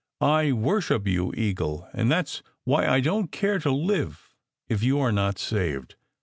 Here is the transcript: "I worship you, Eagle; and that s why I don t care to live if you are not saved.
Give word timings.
"I 0.41 0.51
worship 0.51 1.05
you, 1.05 1.31
Eagle; 1.37 1.87
and 1.93 2.11
that 2.11 2.25
s 2.25 2.41
why 2.63 2.87
I 2.87 3.01
don 3.01 3.27
t 3.27 3.37
care 3.37 3.59
to 3.59 3.69
live 3.71 4.31
if 4.67 4.81
you 4.81 4.97
are 4.99 5.11
not 5.11 5.37
saved. 5.37 5.93